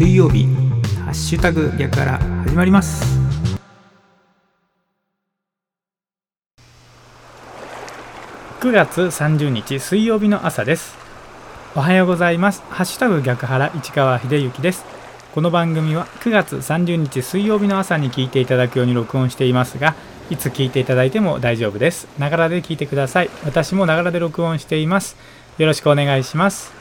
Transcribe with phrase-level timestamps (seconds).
[0.00, 0.46] 水曜日
[1.04, 3.04] ハッシュタグ逆から始まります。
[8.60, 10.96] 9月30日水曜日の朝です。
[11.76, 12.62] おはようございます。
[12.70, 14.86] ハッシュタグ逆原市川秀幸です。
[15.34, 19.94] この番組は9月30日水曜日の朝に聞いていただくように録音していますが
[20.30, 22.08] いつ聞いていただいても大丈夫です。
[22.18, 23.30] ながらで聞いてください。
[23.44, 25.18] 私もながらで録音しています。
[25.58, 26.72] よろしくお願いします。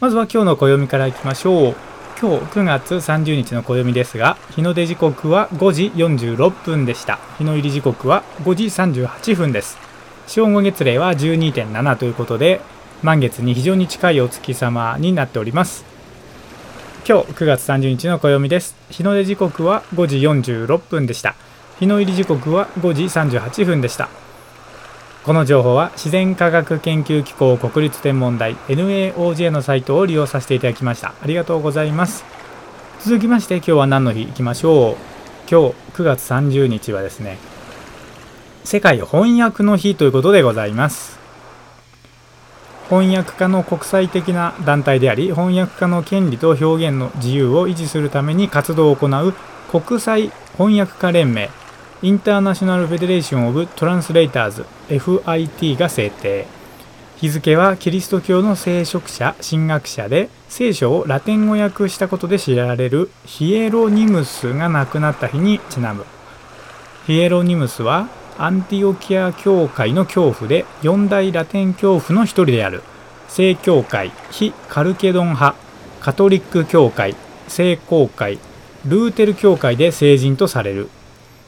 [0.00, 1.89] まずは今日の暦からいきましょう。
[2.20, 7.18] 今日9月30日の暦ですが日の出時刻は5時46分でした。
[7.38, 9.78] 日の入り時刻は5時38分です。
[10.26, 12.60] 正午月齢は12.7ということで
[13.02, 15.86] 満月に非常に近いお月様になっております。
[17.08, 18.76] 今日9月30日の暦です。
[18.90, 21.34] 日の出時刻は5時46分でした。
[21.78, 24.10] 日の入り時刻は5時38分でした。
[25.22, 31.12] この情報は自然科学研究機構国立天文台 NAOJ のサイトを利用させていただきました。
[31.22, 32.24] ありがとうございます。
[33.00, 34.96] 続きまして今日は何の日いきましょう。
[35.50, 37.36] 今日9月30日はですね
[38.64, 41.18] 世界翻訳の日ということでございます。
[42.88, 49.34] 翻訳家の国際的な団体であり翻訳家の権利と表現の自由を維持するために活動を行う
[49.70, 51.50] 国際翻訳家連盟。
[52.02, 56.46] インターナショナル・フェデレーション・オブ・トランスレーターズ FIT が制定。
[57.18, 66.06] 日付はキリスト教の聖職者神学者で聖書をラテン語訳したことで知られるヒエロニムスが亡くなった日にちなむ。
[67.06, 72.82] ヒエロニムスはアンティオキア教会の教父で四大ラテン教父の一人である。
[73.28, 75.54] 正教会非カルケドン派
[76.00, 77.14] カトリック教会
[77.46, 78.38] 聖公会
[78.86, 80.88] ルーテル教会で聖人とされる。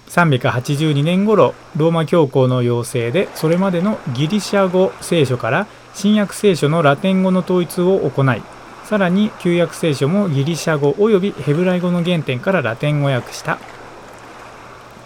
[0.08, 8.42] 382年頃ローマ教皇の要請でそれまでのギリシャ語聖書から新約聖書のラテン語の統一を行い
[8.84, 13.59] さらに旧約聖書もギリシャ語およびヘブライ語の原点からラテン語訳した。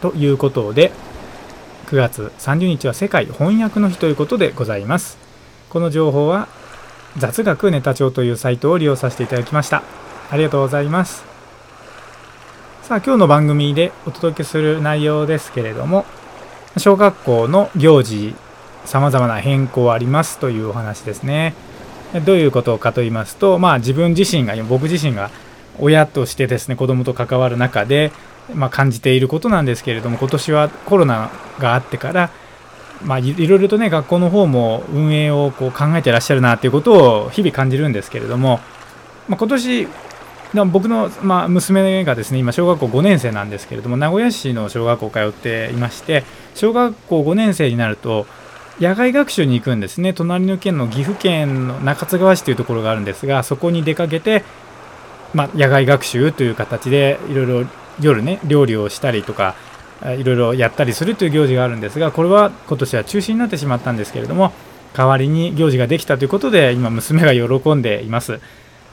[0.01, 0.93] ということで
[1.87, 5.19] 9月30日は世界翻訳の日ということでございます。
[5.71, 6.49] この情報は
[7.17, 9.83] 雑学ネタ帳というサイトを利用させていただきました。
[10.31, 11.36] ありがとうございます。
[12.87, 16.05] さあ今日の番組でお届けする内容ですけれども
[16.77, 18.37] 小学校の行事
[18.85, 21.55] さまざまな変更ありますというお話ですね。
[22.25, 25.33] どういうことかと言いますとまあ自分自身が僕自身が
[25.81, 28.13] 親としてですね子供と関わる中で
[28.55, 32.31] まあ、感じていることなんですけれども今年はコロナがあってから、
[33.05, 38.61] まあ、いろいろとね学校の方も運営をこう考えてらっしゃるなということを日々感じるんですけれども、
[39.27, 39.89] まあ、今年
[40.55, 46.25] でも僕の、まあ、娘がですね今小学校5年生なんですけれども名古屋市の小学校通っていまして
[46.55, 48.27] 小学校5年生になると
[48.79, 54.45] 野外学習に行くんですね隣の県の岐阜県の中津川市というところがあるんですがそこに出かけて、
[55.35, 57.69] まあ、野外学習という形でいろいろ
[58.01, 59.57] 夜ね料理をしたりとか
[60.05, 64.53] いろいろやったりするという行事があるんですがこれは今年は中止になってしまったんですけれども
[64.95, 68.41] 代わりに行事ができたということで今娘が喜んでいます。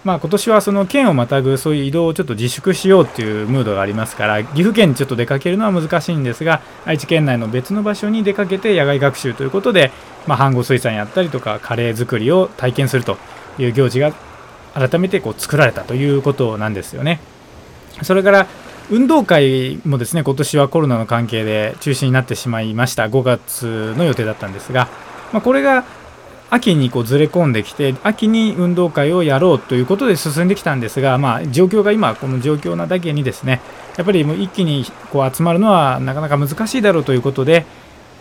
[0.03, 9.91] まあ、今年はその県をまたぐそういう移動をちょっと自粛しようというムードがありますから岐阜県にちょっと出かけるのは難しいんですが愛知県内の別の場所に出かけて野外学習ということで、
[10.27, 13.17] まあ、飯盒水産やったりとかカレー作りを体験すると
[13.57, 14.13] いう行事が
[14.73, 17.19] 改めてこう作られたということなんですよね。
[18.01, 18.47] それから
[18.89, 24.89] 運動会もですね今年はコロナの関係で中止になってしまいました5月の予定だったんですが、
[25.31, 25.85] まあ、これが
[26.53, 33.59] 秋にこうずれ込んできて秋に運動会をやろうということで進んできたんですが、まあ、状況が今この状況なだけにですね
[33.97, 37.65] やっぱりもう一気にこう集まるのはなかなか難しいだろうということで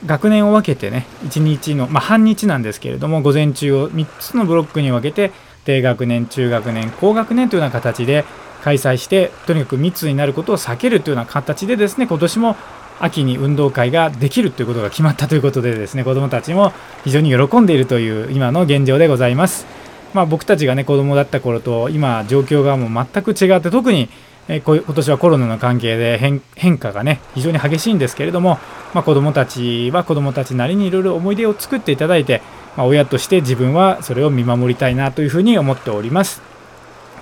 [0.07, 5.31] 学年を分けてね1日の、まあ、半日なんですけれども午前中を3つのブロックに分けて
[5.67, 8.25] 低学年中学年高学年というような形で
[8.63, 12.57] 開催してとにかく密になることを避けるというような形でですね今年も
[13.01, 16.73] 秋に運動会ができるということが決まったということでですね子どもたちも
[17.05, 19.67] 非常に喜んでいるという今の現状でございます。
[20.15, 24.11] まあ、僕たちがね子供だった頃と今状況がもう全く違って特に
[24.49, 26.19] え今年はコロナの関係で
[26.57, 28.59] 変化がね非常に激しいんですけれども、
[28.93, 32.43] まあ、子どもたちは子どもたちなりにいろいろ思い出を作っていただいて、
[32.77, 36.43] まあ、親として自分はそれを見守りたいなというふうに思っております。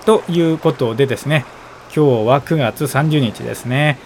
[0.07, 1.45] ということでですね
[1.95, 3.99] 今日は9月30日ですね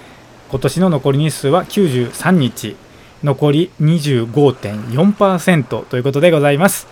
[0.50, 2.76] 今年の残り日数は93日。
[3.24, 6.86] 残り25.4%ということでございます。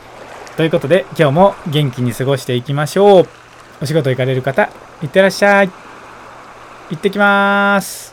[0.57, 3.29] ということで今日も元気に過ごしていきましょう。
[3.83, 4.71] お仕事行かれる方
[5.03, 5.71] いってらっしゃい。
[6.91, 8.12] 行ってきます。